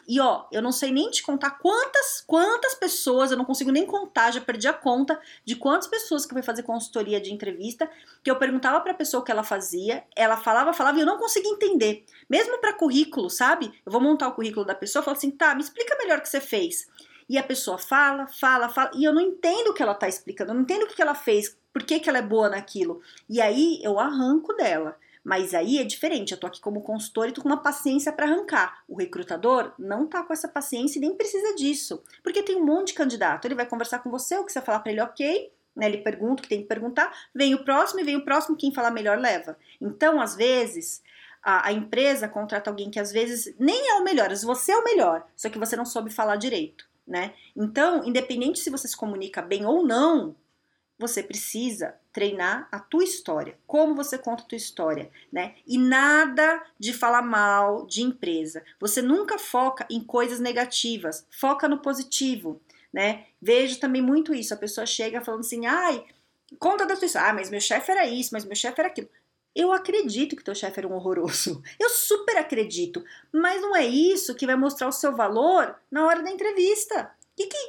E 0.07 0.19
ó, 0.19 0.46
eu 0.52 0.62
não 0.62 0.72
sei 0.72 0.92
nem 0.92 1.10
te 1.10 1.24
contar 1.24 1.52
quantas, 1.52 2.24
quantas 2.28 2.75
pessoas, 2.75 3.31
eu 3.31 3.38
não 3.38 3.46
consigo 3.46 3.72
nem 3.72 3.86
contar, 3.86 4.31
já 4.31 4.40
perdi 4.40 4.68
a 4.68 4.74
conta 4.74 5.19
de 5.44 5.56
quantas 5.56 5.88
pessoas 5.88 6.25
que 6.25 6.31
eu 6.31 6.36
fui 6.36 6.44
fazer 6.44 6.63
consultoria 6.63 7.19
de 7.19 7.34
entrevista, 7.34 7.90
que 8.24 8.30
eu 8.30 8.38
perguntava 8.38 8.80
para 8.81 8.92
a 8.92 8.96
pessoa 8.96 9.22
o 9.22 9.24
que 9.24 9.31
ela 9.31 9.44
fazia, 9.44 10.04
ela 10.16 10.38
falava, 10.38 10.74
falava 10.74 10.98
e 10.98 11.02
eu 11.02 11.06
não 11.06 11.18
conseguia 11.18 11.52
entender. 11.52 12.06
Mesmo 12.30 12.60
para 12.60 12.74
currículo, 12.74 13.30
sabe? 13.30 13.74
Eu 13.86 13.92
vou 13.92 14.02
montar 14.02 14.28
o 14.28 14.34
currículo 14.34 14.66
da 14.66 14.75
pessoa, 14.75 15.04
falo 15.04 15.18
assim: 15.18 15.31
"Tá, 15.31 15.56
me 15.56 15.62
explica 15.62 15.98
melhor 15.98 16.19
o 16.19 16.22
que 16.22 16.30
você 16.30 16.42
fez". 16.42 16.88
E 17.28 17.38
a 17.38 17.44
pessoa 17.44 17.78
fala, 17.78 18.28
fala, 18.28 18.69
fala, 18.69 18.92
e 18.94 19.04
eu 19.04 19.12
não 19.12 19.22
entendo 19.22 19.69
o 19.69 19.74
que 19.74 19.81
ela 19.81 19.94
está 19.94 20.08
explicando, 20.08 20.51
eu 20.51 20.56
não 20.56 20.62
entendo 20.62 20.84
o 20.84 20.88
que 20.88 21.01
ela 21.01 21.16
fez, 21.16 21.58
por 21.74 21.84
que, 21.84 22.00
que 22.00 22.08
ela 22.08 22.19
é 22.19 22.22
boa 22.22 22.50
naquilo. 22.50 23.01
E 23.28 23.42
aí 23.42 23.80
eu 23.81 24.00
arranco 24.00 24.54
dela. 24.54 24.96
Mas 25.25 25.56
aí 25.56 25.80
é 25.80 25.83
diferente, 25.83 26.33
eu 26.33 26.39
tô 26.39 26.45
aqui 26.45 26.62
como 26.62 26.83
consultor 26.83 27.27
e 27.27 27.31
tô 27.31 27.42
com 27.42 27.50
uma 27.50 27.63
paciência 27.63 28.13
para 28.13 28.27
arrancar. 28.27 28.83
O 28.88 28.95
recrutador 28.95 29.74
não 29.80 30.06
tá 30.06 30.22
com 30.22 30.31
essa 30.31 30.48
paciência 30.48 31.00
e 31.00 31.01
nem 31.01 31.16
precisa 31.16 31.56
disso, 31.56 32.04
porque 32.22 32.44
tem 32.44 32.57
um 32.57 32.63
monte 32.63 32.89
de 32.89 32.94
candidato. 32.94 33.45
Ele 33.45 33.56
vai 33.56 33.66
conversar 33.66 34.00
com 34.00 34.12
você, 34.12 34.38
o 34.38 34.45
que 34.45 34.51
você 34.51 34.62
falar 34.62 34.81
para 34.81 34.92
ele, 34.92 35.01
ok, 35.01 35.51
né? 35.75 35.88
Ele 35.88 35.98
pergunta 35.98 36.42
o 36.42 36.44
que 36.44 36.50
tem 36.50 36.62
que 36.62 36.68
perguntar, 36.68 37.12
vem 37.33 37.56
o 37.56 37.66
próximo 37.66 38.01
e 38.01 38.04
vem 38.04 38.18
o 38.18 38.24
próximo, 38.24 38.56
quem 38.56 38.72
falar 38.72 38.92
melhor 38.92 39.18
leva. 39.18 39.57
Então, 39.81 40.22
às 40.22 40.36
vezes, 40.36 41.01
a, 41.42 41.69
a, 41.69 41.74
empresa 41.74 42.27
contrata 42.27 42.69
alguém 42.69 42.91
que 42.91 43.00
às 43.00 43.12
vezes 43.12 43.51
nem 43.58 43.89
é 43.89 43.96
o 43.96 44.03
melhor, 44.03 44.29
você 44.29 44.74
é 44.74 44.77
o 44.77 44.84
melhor, 44.84 45.25
só 45.36 45.50
que 45.50 45.58
você 45.58 45.75
não 45.75 45.86
soube 45.86 46.12
falar 46.12 46.36
direito, 46.36 46.88
né? 47.08 47.34
Então, 47.55 48.03
independente 48.05 48.60
se 48.60 48.70
você 48.70 48.88
se 48.88 48.96
comunica 48.96 49.41
bem 49.41 49.65
ou 49.65 49.84
não, 49.84 50.36
você 50.98 51.22
precisa 51.22 51.96
treinar 52.14 52.68
a 52.72 52.80
tua 52.80 53.04
história, 53.04 53.58
como 53.68 53.96
você 53.96 54.18
conta 54.18 54.44
a 54.44 54.46
tua 54.46 54.56
história, 54.56 55.12
né? 55.32 55.56
E 55.68 55.78
nada 55.78 56.64
de 56.80 56.94
falar 56.94 57.22
mal 57.22 57.86
de 57.86 58.02
empresa. 58.02 58.64
Você 58.80 59.02
nunca 59.02 59.38
foca 59.38 59.86
em 59.90 60.00
coisas 60.00 60.40
negativas, 60.40 61.25
foca 61.30 61.68
no 61.68 61.80
positivo, 61.80 62.62
né? 62.94 63.25
Vejo 63.42 63.80
também 63.80 64.02
muito 64.02 64.34
isso, 64.34 64.54
a 64.54 64.58
pessoa 64.58 64.86
chega 64.86 65.22
falando 65.22 65.42
assim: 65.42 65.66
"Ai, 65.66 66.04
conta 66.58 66.86
da 66.86 66.96
tua 66.96 67.06
história. 67.06 67.30
Ah, 67.30 67.34
mas 67.34 67.50
meu 67.50 67.60
chefe 67.60 67.92
era 67.92 68.08
isso, 68.08 68.30
mas 68.34 68.46
meu 68.46 68.56
chefe 68.56 68.80
era 68.80 68.88
aquilo". 68.88 69.10
Eu 69.56 69.72
acredito 69.72 70.36
que 70.36 70.44
teu 70.44 70.54
chefe 70.54 70.80
era 70.80 70.88
um 70.88 70.94
horroroso. 70.94 71.64
Eu 71.80 71.90
super 71.90 72.38
acredito. 72.38 73.04
Mas 73.32 73.62
não 73.62 73.74
é 73.74 73.86
isso 73.86 74.36
que 74.36 74.46
vai 74.46 74.58
mostrar 74.58 74.88
o 74.90 74.92
seu 74.92 75.16
valor 75.16 75.75
na 75.90 76.06
hora 76.06 76.22
da 76.22 76.30
entrevista. 76.30 77.10
O 77.36 77.44
que, 77.44 77.48
que, 77.48 77.68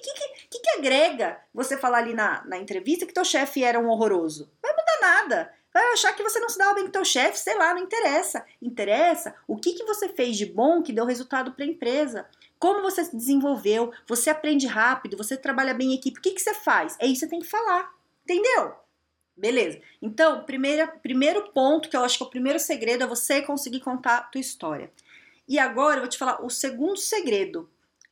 que, 0.49 0.61
que, 0.61 0.71
agrega 0.79 1.41
você 1.53 1.77
falar 1.77 1.99
ali 1.99 2.15
na, 2.15 2.45
na 2.45 2.57
entrevista 2.57 3.05
que 3.05 3.13
teu 3.13 3.25
chefe 3.25 3.65
era 3.65 3.81
um 3.81 3.89
horroroso? 3.89 4.49
Vai 4.63 4.71
mudar 4.71 5.01
nada. 5.01 5.53
Vai 5.75 5.93
achar 5.93 6.13
que 6.15 6.23
você 6.23 6.39
não 6.39 6.49
se 6.49 6.57
dava 6.57 6.75
bem 6.75 6.85
com 6.85 6.91
teu 6.93 7.05
chefe, 7.05 7.37
sei 7.37 7.57
lá, 7.57 7.75
não 7.75 7.83
interessa. 7.83 8.47
Interessa 8.63 9.35
o 9.47 9.57
que, 9.57 9.73
que 9.73 9.85
você 9.85 10.09
fez 10.09 10.37
de 10.37 10.47
bom 10.47 10.83
que 10.83 10.93
deu 10.93 11.05
resultado 11.05 11.53
para 11.53 11.65
a 11.65 11.69
empresa. 11.69 12.29
Como 12.61 12.81
você 12.81 13.05
se 13.05 13.17
desenvolveu, 13.17 13.93
você 14.07 14.31
aprende 14.31 14.69
rápido, 14.69 15.17
você 15.17 15.37
trabalha 15.37 15.75
bem 15.75 15.93
em 15.93 15.95
equipe, 15.97 16.19
o 16.19 16.23
que, 16.23 16.31
que 16.31 16.41
você 16.41 16.55
faz? 16.55 16.97
É 17.01 17.07
isso 17.07 17.15
que 17.15 17.27
você 17.27 17.29
tem 17.29 17.41
que 17.41 17.47
falar. 17.47 17.93
Entendeu? 18.23 18.73
Beleza. 19.37 19.81
Então, 20.01 20.45
primeira, 20.45 20.87
primeiro 20.87 21.53
ponto, 21.53 21.91
que 21.91 21.97
eu 21.97 22.05
acho 22.05 22.17
que 22.17 22.25
é 22.25 22.27
o 22.27 22.31
primeiro 22.31 22.61
segredo, 22.61 23.03
é 23.03 23.07
você 23.07 23.43
conseguir 23.43 23.81
contar 23.81 24.19
a 24.19 24.23
tua 24.23 24.41
história. 24.41 24.91
E 25.49 25.59
agora 25.59 25.97
eu 25.97 26.01
vou 26.03 26.09
te 26.09 26.19
falar 26.19 26.43
o 26.45 26.49
segundo 26.49 26.97
segredo, 26.97 27.69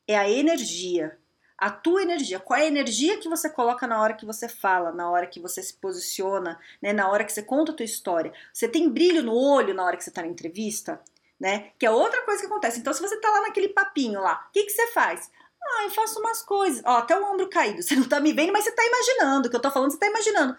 é 0.06 0.18
a 0.18 0.28
energia 0.28 1.18
a 1.56 1.70
tua 1.70 2.02
energia, 2.02 2.40
qual 2.40 2.58
é 2.58 2.64
a 2.64 2.66
energia 2.66 3.18
que 3.18 3.28
você 3.28 3.48
coloca 3.48 3.86
na 3.86 4.00
hora 4.00 4.14
que 4.14 4.26
você 4.26 4.48
fala, 4.48 4.92
na 4.92 5.08
hora 5.10 5.26
que 5.26 5.40
você 5.40 5.62
se 5.62 5.74
posiciona, 5.74 6.58
né, 6.82 6.92
na 6.92 7.08
hora 7.08 7.24
que 7.24 7.32
você 7.32 7.42
conta 7.42 7.72
a 7.72 7.74
tua 7.74 7.84
história. 7.84 8.32
Você 8.52 8.68
tem 8.68 8.88
brilho 8.88 9.22
no 9.22 9.34
olho 9.34 9.74
na 9.74 9.84
hora 9.84 9.96
que 9.96 10.04
você 10.04 10.10
está 10.10 10.22
na 10.22 10.28
entrevista, 10.28 11.00
né? 11.38 11.70
Que 11.78 11.86
é 11.86 11.90
outra 11.90 12.22
coisa 12.22 12.40
que 12.40 12.46
acontece. 12.46 12.80
Então, 12.80 12.92
se 12.92 13.00
você 13.00 13.16
tá 13.20 13.30
lá 13.30 13.42
naquele 13.42 13.68
papinho 13.68 14.20
lá, 14.20 14.46
o 14.48 14.52
que, 14.52 14.64
que 14.64 14.70
você 14.70 14.88
faz? 14.88 15.30
Ah, 15.62 15.84
eu 15.84 15.90
faço 15.90 16.20
umas 16.20 16.42
coisas. 16.42 16.82
Ó, 16.84 16.98
até 16.98 17.18
o 17.18 17.24
ombro 17.24 17.48
caído. 17.48 17.80
Você 17.82 17.96
não 17.96 18.06
tá 18.06 18.20
me 18.20 18.34
vendo, 18.34 18.52
mas 18.52 18.64
você 18.64 18.72
tá 18.72 18.82
imaginando. 18.84 19.48
O 19.48 19.50
que 19.50 19.56
eu 19.56 19.60
tô 19.60 19.70
falando, 19.70 19.90
você 19.90 19.98
tá 19.98 20.06
imaginando. 20.06 20.54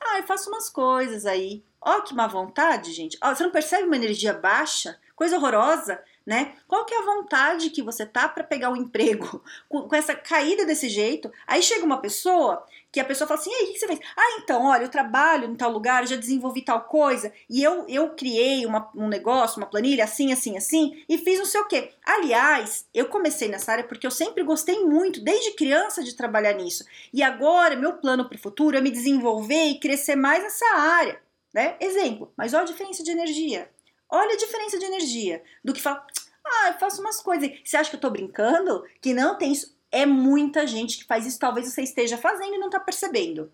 Ah, 0.00 0.18
eu 0.18 0.24
faço 0.24 0.50
umas 0.50 0.68
coisas 0.68 1.26
aí. 1.26 1.62
Ó, 1.80 2.00
que 2.00 2.12
má 2.12 2.26
vontade, 2.26 2.92
gente. 2.92 3.16
Ó, 3.22 3.32
você 3.32 3.44
não 3.44 3.52
percebe 3.52 3.84
uma 3.84 3.94
energia 3.94 4.32
baixa? 4.32 4.98
coisa 5.18 5.36
horrorosa, 5.36 6.00
né? 6.28 6.52
Qual 6.68 6.84
que 6.84 6.92
é 6.94 6.98
a 6.98 7.06
vontade 7.06 7.70
que 7.70 7.82
você 7.82 8.04
tá 8.04 8.28
para 8.28 8.44
pegar 8.44 8.68
um 8.68 8.76
emprego 8.76 9.42
com, 9.66 9.88
com, 9.88 9.96
essa 9.96 10.14
caída 10.14 10.66
desse 10.66 10.86
jeito? 10.86 11.32
Aí 11.46 11.62
chega 11.62 11.86
uma 11.86 12.02
pessoa 12.02 12.66
que 12.92 13.00
a 13.00 13.04
pessoa 13.04 13.26
fala 13.26 13.40
assim: 13.40 13.50
"E 13.50 13.54
aí, 13.54 13.64
o 13.70 13.72
que 13.72 13.78
você 13.78 13.86
fez?" 13.86 13.98
"Ah, 14.14 14.38
então, 14.38 14.66
olha, 14.66 14.82
eu 14.82 14.90
trabalho 14.90 15.50
em 15.50 15.54
tal 15.56 15.72
lugar, 15.72 16.06
já 16.06 16.16
desenvolvi 16.16 16.60
tal 16.60 16.82
coisa 16.82 17.32
e 17.48 17.62
eu 17.62 17.86
eu 17.88 18.10
criei 18.10 18.66
uma, 18.66 18.90
um 18.94 19.08
negócio, 19.08 19.56
uma 19.56 19.66
planilha 19.66 20.04
assim, 20.04 20.30
assim, 20.30 20.54
assim 20.58 21.02
e 21.08 21.16
fiz 21.16 21.38
não 21.38 21.46
sei 21.46 21.62
o 21.62 21.66
quê". 21.66 21.92
Aliás, 22.04 22.86
eu 22.92 23.06
comecei 23.06 23.48
nessa 23.48 23.72
área 23.72 23.84
porque 23.84 24.06
eu 24.06 24.10
sempre 24.10 24.44
gostei 24.44 24.84
muito, 24.84 25.22
desde 25.24 25.52
criança, 25.52 26.04
de 26.04 26.14
trabalhar 26.14 26.52
nisso. 26.52 26.84
E 27.10 27.22
agora, 27.22 27.74
meu 27.74 27.94
plano 27.94 28.28
para 28.28 28.36
o 28.36 28.40
futuro 28.40 28.76
é 28.76 28.82
me 28.82 28.90
desenvolver 28.90 29.68
e 29.68 29.80
crescer 29.80 30.14
mais 30.14 30.42
nessa 30.42 30.76
área, 30.76 31.18
né? 31.54 31.76
Exemplo, 31.80 32.30
mas 32.36 32.52
olha 32.52 32.64
a 32.64 32.66
diferença 32.66 33.02
de 33.02 33.12
energia. 33.12 33.70
Olha 34.10 34.34
a 34.34 34.38
diferença 34.38 34.78
de 34.78 34.84
energia 34.84 35.42
do 35.62 35.72
que 35.72 35.82
falar, 35.82 36.06
ah, 36.44 36.68
eu 36.68 36.78
faço 36.78 37.00
umas 37.00 37.20
coisas. 37.20 37.50
Você 37.62 37.76
acha 37.76 37.90
que 37.90 37.96
eu 37.96 38.00
tô 38.00 38.10
brincando? 38.10 38.84
Que 39.00 39.12
não 39.12 39.36
tem 39.36 39.52
isso? 39.52 39.76
É 39.90 40.06
muita 40.06 40.66
gente 40.66 40.98
que 40.98 41.04
faz 41.04 41.26
isso, 41.26 41.38
talvez 41.38 41.70
você 41.70 41.82
esteja 41.82 42.18
fazendo 42.18 42.54
e 42.54 42.58
não 42.58 42.70
tá 42.70 42.78
percebendo. 42.78 43.50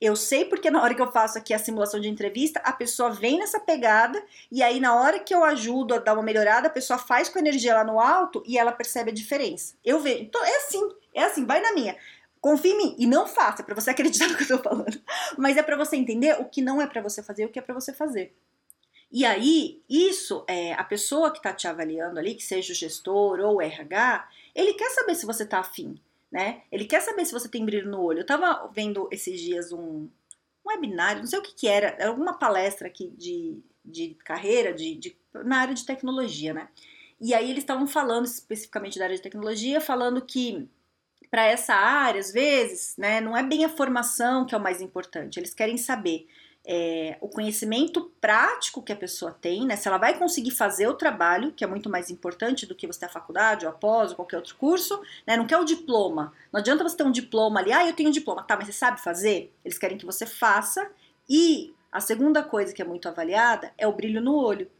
Eu 0.00 0.14
sei 0.14 0.44
porque 0.44 0.70
na 0.70 0.80
hora 0.80 0.94
que 0.94 1.02
eu 1.02 1.10
faço 1.10 1.36
aqui 1.36 1.52
a 1.52 1.58
simulação 1.58 1.98
de 1.98 2.08
entrevista, 2.08 2.60
a 2.60 2.72
pessoa 2.72 3.10
vem 3.10 3.38
nessa 3.38 3.58
pegada 3.58 4.22
e 4.50 4.62
aí 4.62 4.78
na 4.78 4.94
hora 4.94 5.18
que 5.18 5.34
eu 5.34 5.42
ajudo 5.42 5.94
a 5.94 5.98
dar 5.98 6.14
uma 6.14 6.22
melhorada, 6.22 6.68
a 6.68 6.70
pessoa 6.70 6.98
faz 6.98 7.28
com 7.28 7.38
a 7.38 7.42
energia 7.42 7.74
lá 7.74 7.82
no 7.82 7.98
alto 7.98 8.40
e 8.46 8.56
ela 8.56 8.70
percebe 8.70 9.10
a 9.10 9.14
diferença. 9.14 9.74
Eu 9.84 9.98
vejo. 9.98 10.22
Então 10.22 10.44
é 10.44 10.56
assim, 10.58 10.88
é 11.12 11.24
assim, 11.24 11.44
vai 11.44 11.60
na 11.60 11.72
minha. 11.72 11.96
Confie 12.40 12.70
em 12.70 12.76
mim 12.76 12.96
e 12.96 13.06
não 13.08 13.26
faça, 13.26 13.62
é 13.62 13.64
para 13.64 13.74
você 13.74 13.90
acreditar 13.90 14.28
no 14.28 14.36
que 14.36 14.44
eu 14.44 14.58
tô 14.58 14.62
falando. 14.62 15.02
Mas 15.36 15.56
é 15.56 15.62
para 15.64 15.76
você 15.76 15.96
entender 15.96 16.40
o 16.40 16.44
que 16.44 16.62
não 16.62 16.80
é 16.80 16.86
para 16.86 17.02
você 17.02 17.20
fazer 17.20 17.42
e 17.42 17.46
o 17.46 17.48
que 17.48 17.58
é 17.58 17.62
para 17.62 17.74
você 17.74 17.92
fazer. 17.92 18.32
E 19.10 19.24
aí, 19.24 19.82
isso, 19.88 20.44
é, 20.46 20.74
a 20.74 20.84
pessoa 20.84 21.30
que 21.30 21.38
está 21.38 21.52
te 21.52 21.66
avaliando 21.66 22.18
ali, 22.18 22.34
que 22.34 22.44
seja 22.44 22.72
o 22.72 22.76
gestor 22.76 23.40
ou 23.40 23.56
o 23.56 23.62
RH, 23.62 24.28
ele 24.54 24.74
quer 24.74 24.90
saber 24.90 25.14
se 25.14 25.24
você 25.24 25.44
está 25.44 25.60
afim, 25.60 25.98
né? 26.30 26.62
Ele 26.70 26.84
quer 26.84 27.00
saber 27.00 27.24
se 27.24 27.32
você 27.32 27.48
tem 27.48 27.64
brilho 27.64 27.90
no 27.90 28.02
olho. 28.02 28.18
Eu 28.18 28.22
estava 28.22 28.68
vendo 28.68 29.08
esses 29.10 29.40
dias 29.40 29.72
um, 29.72 29.78
um 29.78 30.68
webinário, 30.68 31.22
não 31.22 31.26
sei 31.26 31.38
o 31.38 31.42
que, 31.42 31.54
que 31.54 31.66
era, 31.66 31.88
era 31.98 32.08
alguma 32.08 32.34
palestra 32.34 32.88
aqui 32.88 33.08
de, 33.16 33.58
de 33.82 34.14
carreira, 34.24 34.74
de, 34.74 34.94
de, 34.94 35.16
na 35.32 35.60
área 35.60 35.74
de 35.74 35.86
tecnologia, 35.86 36.52
né? 36.52 36.68
E 37.20 37.34
aí 37.34 37.50
eles 37.50 37.64
estavam 37.64 37.86
falando 37.86 38.26
especificamente 38.26 38.98
da 38.98 39.06
área 39.06 39.16
de 39.16 39.22
tecnologia, 39.22 39.80
falando 39.80 40.20
que 40.20 40.68
para 41.30 41.44
essa 41.46 41.74
área, 41.74 42.20
às 42.20 42.32
vezes, 42.32 42.94
né, 42.96 43.20
não 43.20 43.36
é 43.36 43.42
bem 43.42 43.64
a 43.64 43.68
formação 43.68 44.46
que 44.46 44.54
é 44.54 44.58
o 44.58 44.62
mais 44.62 44.80
importante. 44.80 45.38
Eles 45.38 45.52
querem 45.52 45.76
saber 45.76 46.26
é, 46.66 47.16
o 47.20 47.28
conhecimento 47.28 48.12
prático 48.20 48.82
que 48.82 48.92
a 48.92 48.96
pessoa 48.96 49.32
tem, 49.32 49.66
né? 49.66 49.76
Se 49.76 49.88
ela 49.88 49.98
vai 49.98 50.18
conseguir 50.18 50.50
fazer 50.50 50.86
o 50.86 50.94
trabalho, 50.94 51.52
que 51.52 51.64
é 51.64 51.66
muito 51.66 51.88
mais 51.88 52.10
importante 52.10 52.66
do 52.66 52.74
que 52.74 52.86
você 52.86 53.00
ter 53.00 53.06
a 53.06 53.10
faculdade, 53.10 53.64
ou 53.64 53.72
após, 53.72 54.10
ou 54.10 54.16
qualquer 54.16 54.36
outro 54.36 54.56
curso, 54.56 55.00
né? 55.26 55.36
Não 55.36 55.46
quer 55.46 55.58
o 55.58 55.64
diploma. 55.64 56.32
Não 56.52 56.60
adianta 56.60 56.84
você 56.84 56.96
ter 56.96 57.04
um 57.04 57.12
diploma 57.12 57.60
ali, 57.60 57.72
ah, 57.72 57.86
eu 57.86 57.94
tenho 57.94 58.10
um 58.10 58.12
diploma, 58.12 58.42
tá, 58.42 58.56
mas 58.56 58.66
você 58.66 58.72
sabe 58.72 59.00
fazer? 59.00 59.52
Eles 59.64 59.78
querem 59.78 59.96
que 59.96 60.06
você 60.06 60.26
faça. 60.26 60.90
E 61.28 61.74
a 61.90 62.00
segunda 62.00 62.42
coisa 62.42 62.72
que 62.72 62.82
é 62.82 62.84
muito 62.84 63.08
avaliada 63.08 63.72
é 63.78 63.86
o 63.86 63.92
brilho 63.92 64.20
no 64.20 64.34
olho. 64.34 64.70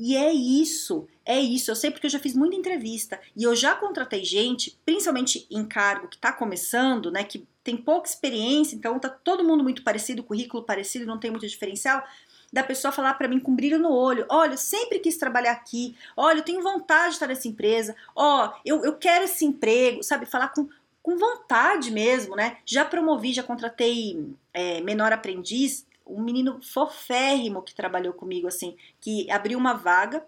E 0.00 0.16
é 0.16 0.32
isso, 0.32 1.08
é 1.26 1.40
isso. 1.40 1.72
Eu 1.72 1.74
sei 1.74 1.90
porque 1.90 2.06
eu 2.06 2.10
já 2.10 2.20
fiz 2.20 2.32
muita 2.32 2.54
entrevista 2.54 3.20
e 3.36 3.42
eu 3.42 3.56
já 3.56 3.74
contratei 3.74 4.24
gente, 4.24 4.78
principalmente 4.86 5.44
em 5.50 5.64
cargo 5.64 6.06
que 6.06 6.14
está 6.14 6.32
começando, 6.32 7.10
né, 7.10 7.24
que 7.24 7.44
tem 7.64 7.76
pouca 7.76 8.08
experiência, 8.08 8.76
então 8.76 8.96
tá 9.00 9.08
todo 9.08 9.42
mundo 9.42 9.64
muito 9.64 9.82
parecido, 9.82 10.22
currículo 10.22 10.62
parecido, 10.62 11.04
não 11.04 11.18
tem 11.18 11.32
muito 11.32 11.48
diferencial. 11.48 12.04
Da 12.50 12.62
pessoa 12.62 12.92
falar 12.92 13.12
para 13.14 13.28
mim 13.28 13.40
com 13.40 13.54
brilho 13.54 13.78
no 13.78 13.92
olho: 13.92 14.24
olha, 14.30 14.52
eu 14.52 14.58
sempre 14.58 15.00
quis 15.00 15.18
trabalhar 15.18 15.52
aqui, 15.52 15.96
olha, 16.16 16.38
eu 16.38 16.44
tenho 16.44 16.62
vontade 16.62 17.08
de 17.08 17.14
estar 17.14 17.26
nessa 17.26 17.48
empresa, 17.48 17.94
ó, 18.14 18.54
eu, 18.64 18.84
eu 18.84 18.96
quero 18.96 19.24
esse 19.24 19.44
emprego, 19.44 20.02
sabe? 20.02 20.24
Falar 20.24 20.48
com, 20.48 20.68
com 21.02 21.18
vontade 21.18 21.90
mesmo, 21.90 22.36
né? 22.36 22.58
Já 22.64 22.84
promovi, 22.84 23.32
já 23.32 23.42
contratei 23.42 24.24
é, 24.54 24.80
menor 24.80 25.12
aprendiz, 25.12 25.84
um 26.08 26.22
menino 26.22 26.60
foférrimo 26.62 27.62
que 27.62 27.74
trabalhou 27.74 28.12
comigo, 28.12 28.48
assim, 28.48 28.76
que 29.00 29.30
abriu 29.30 29.58
uma 29.58 29.74
vaga 29.74 30.24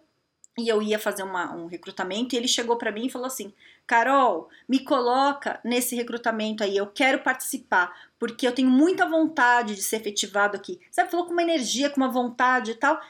e 0.59 0.69
eu 0.69 0.83
ia 0.83 0.99
fazer 0.99 1.23
uma, 1.23 1.55
um 1.55 1.67
recrutamento 1.67 2.35
e 2.35 2.39
ele 2.39 2.49
chegou 2.49 2.77
para 2.77 2.93
mim 2.93 3.07
e 3.07 3.11
falou 3.11 3.27
assim: 3.27 3.53
Carol, 3.87 4.49
me 4.69 4.81
coloca 4.81 5.61
nesse 5.65 5.95
recrutamento 5.97 6.63
aí, 6.63 6.77
eu 6.77 6.87
quero 6.87 7.21
participar, 7.21 7.95
porque 8.19 8.47
eu 8.47 8.53
tenho 8.53 8.69
muita 8.69 9.09
vontade 9.09 9.75
de 9.75 9.83
ser 9.83 9.97
efetivado 9.97 10.57
aqui. 10.57 10.81
Sabe, 10.91 11.11
falou 11.11 11.27
com 11.27 11.33
uma 11.33 11.43
energia, 11.43 11.91
com 11.91 12.01
uma 12.01 12.11
vontade 12.11 12.73
e 12.73 12.75
tal. 12.75 13.01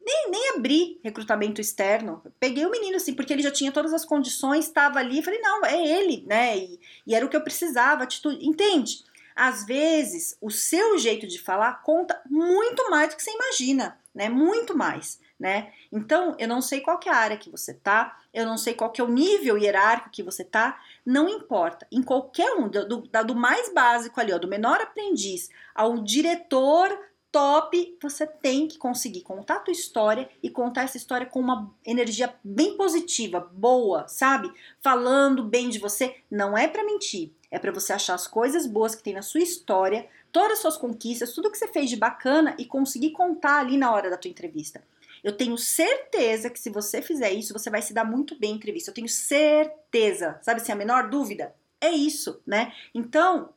Nem, 0.00 0.30
nem 0.30 0.50
abri 0.54 1.00
recrutamento 1.02 1.60
externo. 1.60 2.22
Peguei 2.38 2.64
o 2.64 2.70
menino 2.70 2.96
assim, 2.96 3.12
porque 3.12 3.32
ele 3.32 3.42
já 3.42 3.50
tinha 3.50 3.72
todas 3.72 3.92
as 3.92 4.04
condições, 4.04 4.66
estava 4.66 5.00
ali. 5.00 5.20
Falei, 5.20 5.40
não, 5.40 5.64
é 5.64 5.84
ele, 5.84 6.24
né? 6.28 6.56
E, 6.56 6.80
e 7.04 7.14
era 7.14 7.26
o 7.26 7.28
que 7.28 7.36
eu 7.36 7.40
precisava, 7.40 8.04
atitude. 8.04 8.46
Entende? 8.46 9.04
Às 9.36 9.66
vezes, 9.66 10.34
o 10.40 10.50
seu 10.50 10.98
jeito 10.98 11.26
de 11.26 11.38
falar 11.38 11.82
conta 11.82 12.18
muito 12.24 12.90
mais 12.90 13.10
do 13.10 13.16
que 13.16 13.22
você 13.22 13.30
imagina, 13.30 14.00
né? 14.14 14.30
Muito 14.30 14.74
mais, 14.74 15.20
né? 15.38 15.70
Então, 15.92 16.34
eu 16.38 16.48
não 16.48 16.62
sei 16.62 16.80
qual 16.80 16.98
é 17.04 17.10
a 17.10 17.16
área 17.16 17.36
que 17.36 17.50
você 17.50 17.74
tá, 17.74 18.18
eu 18.32 18.46
não 18.46 18.56
sei 18.56 18.72
qual 18.72 18.90
é 18.96 19.02
o 19.02 19.08
nível 19.08 19.58
hierárquico 19.58 20.10
que 20.10 20.22
você 20.22 20.42
tá, 20.42 20.80
não 21.04 21.28
importa. 21.28 21.86
Em 21.92 22.02
qualquer 22.02 22.50
um, 22.54 22.66
do, 22.66 22.88
do, 22.88 23.24
do 23.26 23.34
mais 23.36 23.72
básico 23.74 24.18
ali, 24.18 24.32
ó, 24.32 24.38
do 24.38 24.48
menor 24.48 24.80
aprendiz 24.80 25.50
ao 25.74 25.98
diretor 25.98 26.98
top, 27.30 27.98
você 28.00 28.26
tem 28.26 28.66
que 28.66 28.78
conseguir 28.78 29.20
contar 29.20 29.56
a 29.56 29.60
tua 29.60 29.72
história 29.72 30.26
e 30.42 30.48
contar 30.48 30.84
essa 30.84 30.96
história 30.96 31.26
com 31.26 31.38
uma 31.38 31.70
energia 31.84 32.34
bem 32.42 32.78
positiva, 32.78 33.40
boa, 33.52 34.08
sabe? 34.08 34.50
Falando 34.80 35.44
bem 35.44 35.68
de 35.68 35.78
você, 35.78 36.16
não 36.30 36.56
é 36.56 36.66
para 36.66 36.82
mentir, 36.82 37.34
é 37.50 37.58
para 37.58 37.72
você 37.72 37.92
achar 37.92 38.14
as 38.14 38.26
coisas 38.26 38.66
boas 38.66 38.94
que 38.94 39.02
tem 39.02 39.14
na 39.14 39.22
sua 39.22 39.40
história, 39.40 40.08
todas 40.32 40.52
as 40.52 40.58
suas 40.58 40.76
conquistas, 40.76 41.32
tudo 41.32 41.50
que 41.50 41.58
você 41.58 41.68
fez 41.68 41.90
de 41.90 41.96
bacana 41.96 42.56
e 42.58 42.64
conseguir 42.64 43.10
contar 43.10 43.60
ali 43.60 43.76
na 43.76 43.92
hora 43.92 44.10
da 44.10 44.16
tua 44.16 44.30
entrevista. 44.30 44.82
Eu 45.22 45.36
tenho 45.36 45.56
certeza 45.58 46.50
que 46.50 46.58
se 46.58 46.70
você 46.70 47.02
fizer 47.02 47.32
isso, 47.32 47.52
você 47.52 47.70
vai 47.70 47.82
se 47.82 47.92
dar 47.92 48.04
muito 48.04 48.38
bem 48.38 48.52
em 48.52 48.56
entrevista. 48.56 48.90
Eu 48.90 48.94
tenho 48.94 49.08
certeza, 49.08 50.38
sabe 50.42 50.60
assim, 50.60 50.72
a 50.72 50.76
menor 50.76 51.08
dúvida? 51.08 51.54
É 51.80 51.90
isso, 51.90 52.40
né? 52.46 52.72
Então, 52.94 53.52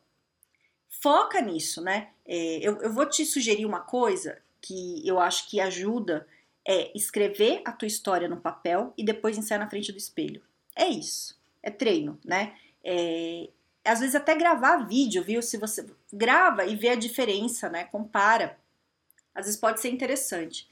foca 0.87 1.41
nisso, 1.41 1.81
né? 1.81 2.09
É, 2.25 2.57
eu, 2.61 2.81
eu 2.81 2.91
vou 2.91 3.05
te 3.05 3.25
sugerir 3.25 3.65
uma 3.65 3.81
coisa 3.81 4.41
que 4.61 5.07
eu 5.07 5.19
acho 5.19 5.49
que 5.49 5.59
ajuda 5.59 6.27
é 6.67 6.91
escrever 6.95 7.61
a 7.65 7.71
tua 7.71 7.87
história 7.87 8.27
no 8.27 8.37
papel 8.37 8.93
e 8.97 9.03
depois 9.03 9.37
ensaiar 9.37 9.59
na 9.59 9.69
frente 9.69 9.91
do 9.91 9.97
espelho. 9.97 10.41
É 10.75 10.87
isso. 10.87 11.39
É 11.63 11.69
treino, 11.69 12.19
né? 12.23 12.55
É, 12.83 13.49
às 13.89 13.99
vezes 13.99 14.15
até 14.15 14.35
gravar 14.35 14.87
vídeo, 14.87 15.23
viu? 15.23 15.41
Se 15.41 15.57
você 15.57 15.85
grava 16.13 16.65
e 16.65 16.75
vê 16.75 16.89
a 16.89 16.95
diferença, 16.95 17.69
né? 17.69 17.85
Compara. 17.85 18.57
Às 19.33 19.45
vezes 19.45 19.59
pode 19.59 19.81
ser 19.81 19.89
interessante. 19.89 20.67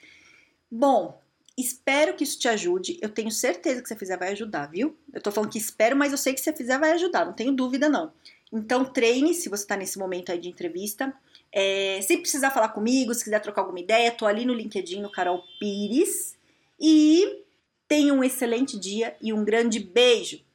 Bom, 0.70 1.20
espero 1.58 2.14
que 2.14 2.24
isso 2.24 2.40
te 2.40 2.48
ajude. 2.48 2.98
Eu 3.02 3.10
tenho 3.10 3.32
certeza 3.32 3.82
que 3.82 3.88
você 3.88 3.96
fizer 3.96 4.18
vai 4.18 4.32
ajudar, 4.32 4.68
viu? 4.68 4.96
Eu 5.12 5.22
tô 5.22 5.32
falando 5.32 5.52
que 5.52 5.58
espero, 5.58 5.96
mas 5.96 6.12
eu 6.12 6.18
sei 6.18 6.34
que 6.34 6.40
você 6.40 6.54
fizer 6.54 6.78
vai 6.78 6.92
ajudar, 6.92 7.26
não 7.26 7.34
tenho 7.34 7.52
dúvida 7.52 7.90
não. 7.90 8.12
Então 8.52 8.86
treine 8.86 9.34
se 9.34 9.50
você 9.50 9.64
está 9.64 9.76
nesse 9.76 9.98
momento 9.98 10.32
aí 10.32 10.40
de 10.40 10.50
entrevista. 10.50 11.14
É, 11.52 12.00
se 12.02 12.18
precisar 12.18 12.52
falar 12.52 12.70
comigo, 12.70 13.14
se 13.14 13.24
quiser 13.24 13.42
trocar 13.42 13.62
alguma 13.62 13.80
ideia, 13.80 14.12
tô 14.12 14.26
ali 14.26 14.46
no 14.46 14.54
LinkedIn, 14.54 15.02
no 15.02 15.12
Carol 15.12 15.44
Pires. 15.60 16.38
E 16.80 17.44
tenha 17.88 18.14
um 18.14 18.24
excelente 18.24 18.78
dia 18.78 19.16
e 19.22 19.34
um 19.34 19.44
grande 19.44 19.80
beijo! 19.80 20.47